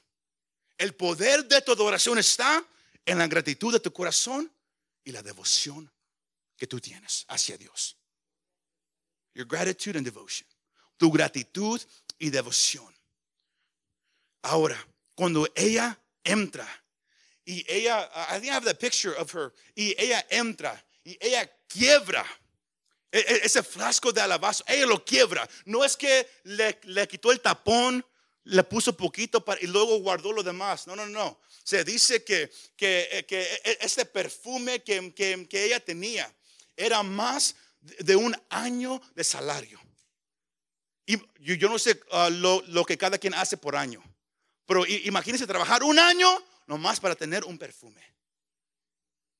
[0.77, 2.65] El poder de tu adoración está
[3.05, 4.51] en la gratitud de tu corazón
[5.05, 5.89] y la devoción
[6.57, 7.95] que tú tienes hacia Dios.
[9.35, 10.47] Your gratitude and devotion.
[10.97, 11.81] Tu gratitud
[12.19, 12.87] y devoción.
[14.43, 14.77] Ahora,
[15.13, 16.67] cuando ella entra
[17.45, 21.49] y ella, I think I have the picture of her, y ella entra y ella
[21.67, 22.25] quiebra
[23.11, 25.47] e, e, ese frasco de alabastro, ella lo quiebra.
[25.65, 28.05] No es que le, quitó el tapón,
[28.43, 30.87] le puso poquito para, y luego guardó lo demás.
[30.87, 31.39] No, no, no.
[31.63, 36.33] Se dice que, que, eh, que e, este perfume que, que ella tenía
[36.75, 37.55] era más
[37.99, 39.79] de un año de salario.
[41.05, 44.03] Y yo, no sé uh, lo, lo, que cada quien hace por año,
[44.65, 46.27] pero imagínense trabajar un año
[46.65, 48.01] nomás para tener un perfume.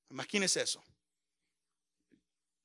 [0.10, 0.84] Imagínense eso.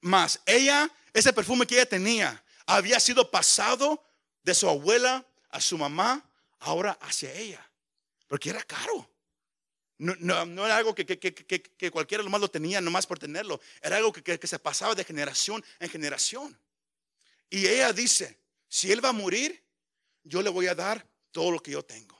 [0.02, 4.02] Más, ella, ese perfume que ella tenía, había sido pasado
[4.42, 6.24] de su abuela a su mamá,
[6.60, 7.70] ahora hacia ella,
[8.28, 9.10] porque era caro.
[10.00, 13.60] No, no, era algo que, que, que, que, cualquiera lo tenía, nomás por tenerlo.
[13.82, 16.58] Era algo que, se pasaba de generación en generación.
[17.50, 19.62] Y ella dice, si él va a morir,
[20.24, 22.18] yo le voy a dar todo lo que yo tengo.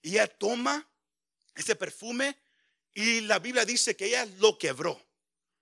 [0.00, 0.86] Y ella toma
[1.56, 2.36] ese perfume
[2.94, 5.04] y la Biblia dice que ella lo quebró.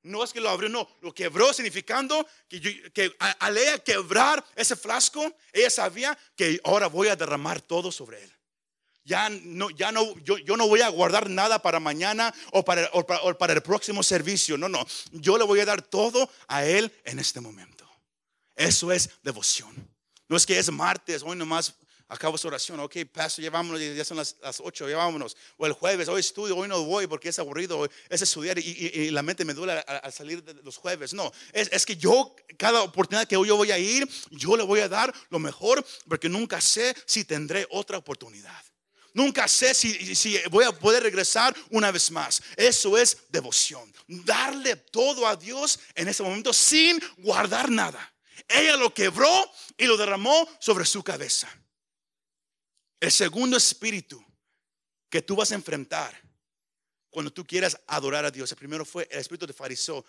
[0.03, 5.35] No es que lo abrió, no, lo quebró significando que, al ella quebrar ese frasco,
[5.55, 8.36] ella sabía que ahora voy a derramar todo sobre él.
[9.07, 12.91] Ya no, ya no, yo, yo no voy a guardar nada para mañana o para,
[13.53, 14.59] el próximo servicio.
[14.59, 17.89] No, no, yo le voy a dar todo a él en este momento.
[18.57, 19.73] Eso es devoción.
[20.29, 21.77] No es que es martes, hoy nomás
[22.09, 25.37] acabo su oración, ok, paso, ya vámonos, ya son las, las 8, ya vámonos.
[25.57, 29.23] O el jueves, hoy estudio, hoy no voy porque es aburrido, es estudiar y, la
[29.23, 31.15] mente me duele al, salir de los jueves.
[31.15, 34.81] No, es, es, que yo, cada oportunidad que yo voy a ir, yo le voy
[34.81, 38.65] a dar lo mejor porque nunca sé si tendré otra oportunidad.
[39.17, 42.43] Nunca sé si, voy a poder regresar una vez más.
[42.55, 43.91] Eso es devoción.
[44.07, 48.15] Darle todo a Dios en ese momento sin guardar nada.
[48.47, 51.49] Ella lo quebró y lo derramó sobre su cabeza.
[53.01, 54.23] El segundo espíritu
[55.09, 56.15] que tú vas a enfrentar
[57.09, 60.05] cuando tú quieras adorar a Dios, el primero fue el espíritu de fariseo,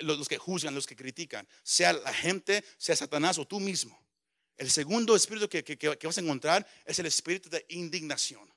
[0.00, 4.02] los que juzgan, los que critican, sea la gente, sea Satanás o tú mismo.
[4.56, 8.52] El segundo espíritu que, que, vas a encontrar es el espíritu de indignación.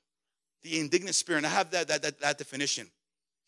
[0.61, 1.43] The indignant spirit.
[1.43, 2.91] I have that, that, that definition.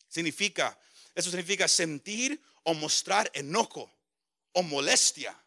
[0.08, 0.78] Significa,
[1.14, 3.92] eso significa sentir o mostrar enojo
[4.54, 5.38] o molestia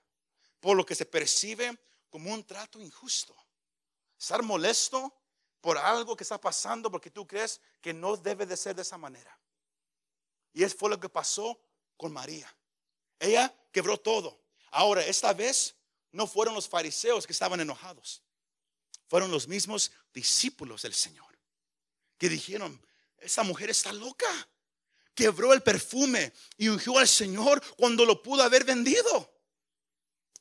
[0.60, 1.76] por lo que se percibe
[2.08, 3.34] como un trato injusto.
[4.18, 5.12] Estar molesto
[5.60, 8.96] por algo que está pasando porque tú crees que no debe de ser de esa
[8.96, 9.36] manera.
[10.52, 11.60] Y eso fue lo que pasó
[11.96, 12.54] con María.
[13.18, 14.40] Ella quebró todo.
[14.70, 15.74] Ahora, esta vez
[16.12, 18.22] no fueron los fariseos que estaban enojados.
[19.08, 21.32] Fueron los mismos discípulos del Señor
[22.22, 22.80] que dijeron,
[23.18, 24.48] esta mujer está loca.
[25.12, 29.34] Quebró el perfume y ungió al Señor cuando lo pudo haber vendido.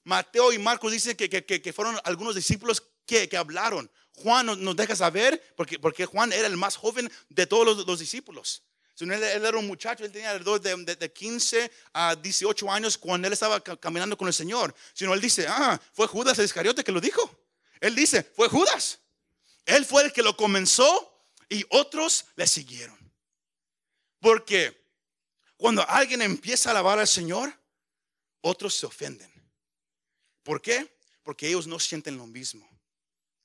[0.04, 3.92] Mateo y Marcos dicen que, que fueron algunos discípulos que, hablaron.
[4.14, 8.64] Juan nos, deja saber, porque, porque Juan era el más joven de todos los, discípulos.
[9.00, 13.34] Él, era un muchacho, él tenía alrededor de, de, 15 a 18 años cuando él
[13.34, 14.76] estaba caminando con el Señor.
[14.94, 17.40] Sino él dice, ah, fue Judas el Iscariote que lo dijo.
[17.80, 19.00] Él dice, fue Judas.
[19.66, 21.12] Él fue el que lo comenzó
[21.50, 22.98] y otros le siguieron.
[24.20, 24.86] Porque
[25.58, 27.54] cuando alguien empieza a alabar al Señor,
[28.42, 29.32] otros se ofenden.
[30.44, 30.98] ¿Por qué?
[31.24, 32.68] Porque ellos no sienten lo mismo.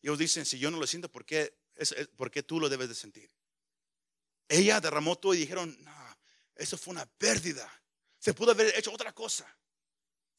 [0.03, 1.94] Ellos dicen, si yo no lo siento, ¿por qué, es,
[2.47, 3.30] tú lo debes de sentir?
[4.49, 6.18] Ella derramó todo y dijeron, no,
[6.55, 7.70] eso fue una pérdida.
[8.18, 9.47] Se pudo haber hecho otra cosa.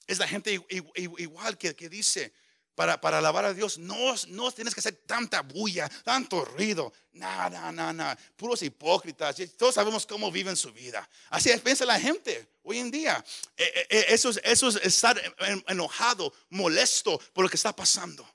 [0.06, 0.60] Es la gente
[0.96, 2.34] igual que, que dice,
[2.78, 6.94] para, para alabar a Dios, no, no tienes que hacer tanta bulla, tanto ruido.
[7.14, 8.20] Nada, nada, nada.
[8.36, 9.36] Puros hipócritas.
[9.58, 11.10] Todos sabemos cómo viven su vida.
[11.32, 13.26] Así piensa la gente hoy en día.
[13.58, 15.20] Eh, eh, eh, eso, es, eso es estar
[15.66, 18.30] enojado, molesto por lo que está pasando.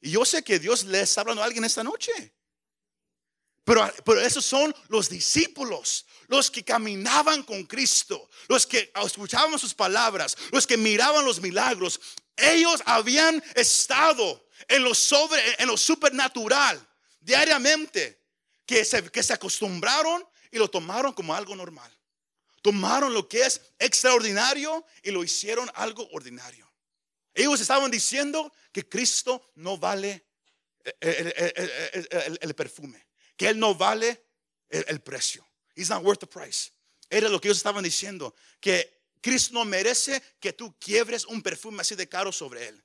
[0.00, 2.12] Y yo sé que Dios le está hablando a alguien esta noche.
[3.64, 9.74] Pero, pero, esos son los discípulos, los que caminaban con Cristo, los que escuchaban sus
[9.74, 11.98] palabras, los que miraban los milagros,
[12.36, 16.86] ellos habían estado en lo, sobre, en lo supernatural
[17.20, 18.20] diariamente,
[18.66, 21.90] que se, que se acostumbraron y lo tomaron como algo normal.
[22.62, 26.70] Tomaron lo que es extraordinario y lo hicieron algo ordinario.
[27.34, 30.24] Ellos estaban diciendo que Cristo no vale
[31.00, 33.06] el, perfume,
[33.36, 34.24] que Él no vale
[34.68, 35.46] el, precio.
[35.74, 36.70] He's not worth the price.
[37.08, 41.80] Era lo que ellos estaban diciendo, que Cristo no merece que tú quiebres un perfume
[41.80, 42.84] así de caro sobre él.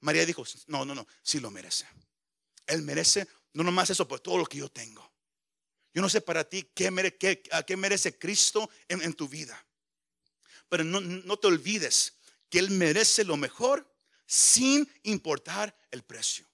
[0.00, 1.86] María dijo, no, no, no, sí lo merece.
[2.66, 5.12] Él merece, no nomás eso, por todo lo que yo tengo.
[5.94, 7.16] Yo no sé para ti qué,
[7.66, 9.64] qué, merece Cristo en, tu vida.
[10.68, 12.14] Pero no, no te olvides
[12.50, 13.90] que Él merece lo mejor
[14.26, 16.46] sin importar el precio.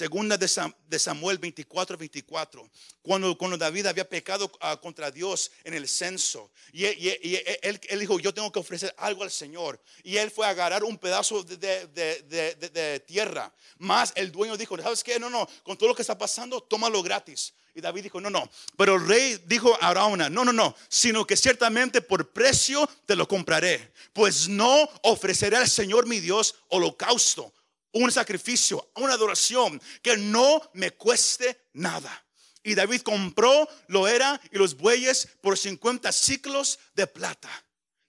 [0.00, 2.70] Segunda de Samuel 24, 24.
[3.02, 6.50] Cuando, cuando David había pecado ah, contra Dios en el censo.
[6.72, 9.78] Y, él, dijo, yo tengo que ofrecer algo al Señor.
[10.02, 13.52] Y él fue a agarrar un pedazo de, de tierra.
[13.76, 15.20] Más el dueño dijo, ¿sabes qué?
[15.20, 17.52] No, no, con todo lo que está pasando, tómalo gratis.
[17.74, 18.48] Y David dijo, no, no.
[18.78, 23.14] Pero el rey dijo a Arauna, no, no, no, sino que ciertamente por precio te
[23.14, 23.92] lo compraré.
[24.14, 27.52] Pues no ofreceré al Señor mi Dios holocausto
[27.92, 32.24] un sacrificio, una adoración que no me cueste nada.
[32.62, 37.50] Y David compró lo era y los bueyes por 50 ciclos de plata.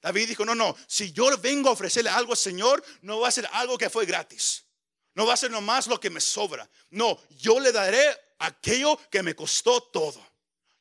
[0.02, 3.32] David dijo, no, no, si yo vengo a ofrecerle algo al Señor, no va a
[3.32, 4.66] ser algo que fue gratis.
[5.14, 6.70] No va a ser nomás lo que me sobra.
[6.90, 8.04] No, yo le daré
[8.40, 10.26] aquello que me costó todo.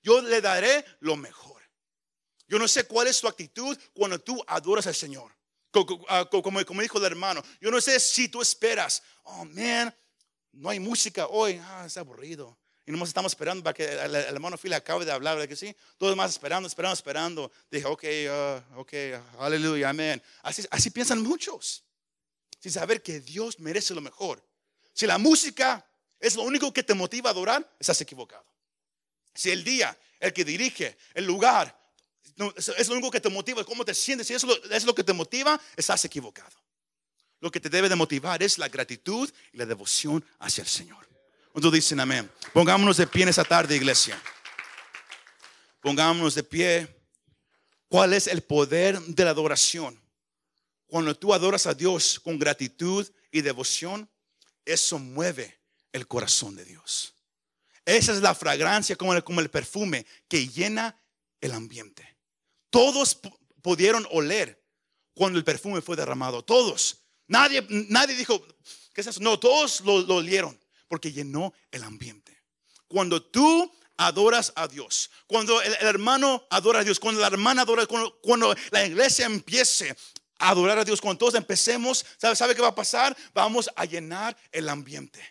[0.03, 1.62] Yo le daré lo mejor.
[2.48, 5.32] Yo no sé cuál es tu actitud cuando tú adoras al Señor.
[6.08, 9.94] Ah, como, como dijo el hermano, yo no sé si tú esperas, oh man,
[10.52, 12.58] no hay música hoy, ah, está aburrido.
[12.86, 16.16] Y nomás estamos esperando para que el, hermano Phil acabe de hablar, que sí, todos
[16.16, 17.52] más esperando, esperando, esperando.
[17.70, 18.04] Dije, ok,
[18.74, 18.92] uh, ok,
[19.38, 20.20] aleluya, amén.
[20.42, 21.84] Así, así piensan muchos,
[22.58, 24.44] sin saber que Dios merece lo mejor.
[24.92, 25.86] Si la música
[26.18, 28.44] es lo único que te motiva a adorar, estás equivocado.
[29.34, 31.80] Si el día, el que dirige, el lugar,
[32.56, 34.26] es lo único que te motiva, cómo te sientes.
[34.26, 36.56] Si eso es lo que te motiva, estás equivocado.
[37.40, 41.08] Lo que te debe de motivar es la gratitud y la devoción hacia el Señor.
[41.52, 42.30] Cuando dicen amén.
[42.52, 44.20] Pongámonos de pie en esa tarde, iglesia.
[45.80, 46.96] Pongámonos de pie.
[47.88, 50.00] ¿Cuál es el poder de la adoración?
[50.86, 54.08] Cuando tú adoras a Dios con gratitud y devoción,
[54.64, 55.60] eso mueve
[55.92, 57.14] el corazón de Dios.
[57.84, 60.99] Esa es la fragancia como el, como el perfume que llena
[61.41, 62.16] el ambiente.
[62.70, 63.18] Todos
[63.62, 64.62] pudieron oler
[65.14, 66.43] cuando el perfume fue derramado.
[66.43, 66.99] Todos.
[67.26, 68.45] Nadie, nadie dijo,
[68.95, 69.20] ¿qué es eso?
[69.20, 72.36] No, todos lo, olieron porque llenó el ambiente.
[72.88, 77.86] Cuando tú adoras a Dios, cuando el, hermano adora a Dios, cuando la hermana adora,
[77.86, 79.95] cuando, cuando la iglesia empiece
[80.38, 83.16] a adorar a Dios, cuando todos empecemos, ¿sabe, ¿sabe qué va a pasar?
[83.34, 85.22] Vamos a llenar el ambiente.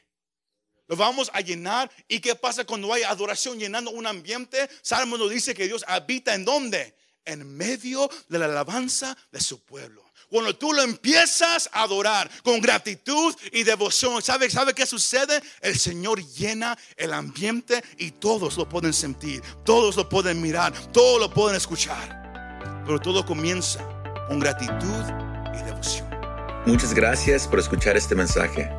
[0.89, 1.89] Lo vamos a llenar.
[2.09, 4.69] ¿Y qué pasa cuando hay adoración llenando un ambiente?
[4.81, 6.99] Salmo nos dice que Dios habita en dónde?
[7.29, 10.03] en medio de la alabanza de su pueblo.
[10.29, 15.41] Cuando tú lo empiezas a adorar con gratitud y devoción, ¿sabe, ¿sabe qué sucede?
[15.61, 21.19] El Señor llena el ambiente y todos lo pueden sentir, todos lo pueden mirar, todos
[21.19, 22.83] lo pueden escuchar.
[22.85, 23.79] Pero todo comienza
[24.27, 25.03] con gratitud
[25.57, 26.07] y devoción.
[26.67, 28.69] Muchas gracias por escuchar este mensaje.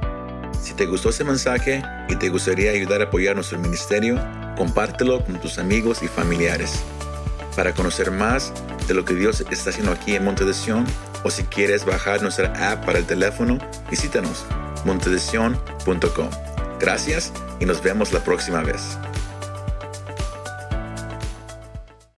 [0.61, 4.21] Si te gustó este mensaje y te gustaría ayudar a apoyar nuestro ministerio,
[4.57, 6.83] compártelo con tus amigos y familiares.
[7.57, 8.53] Para conocer más
[8.87, 10.85] de lo que Dios está haciendo aquí en Monte de Sion,
[11.25, 13.59] o si quieres bajar nuestra app para el teléfono,
[13.91, 14.45] visítanos
[14.85, 16.31] montedesion.com.
[16.79, 18.99] Gracias y nos vemos la próxima vez.